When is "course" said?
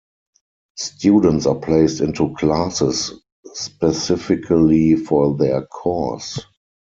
5.67-6.43